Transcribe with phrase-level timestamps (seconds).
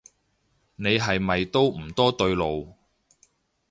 [0.77, 2.75] 你係咪都唔多對路